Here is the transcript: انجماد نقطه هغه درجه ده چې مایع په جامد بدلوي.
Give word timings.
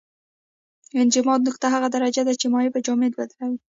انجماد 1.01 1.39
نقطه 1.47 1.67
هغه 1.75 1.87
درجه 1.95 2.21
ده 2.27 2.33
چې 2.39 2.45
مایع 2.53 2.69
په 2.73 2.79
جامد 2.85 3.11
بدلوي. 3.19 3.59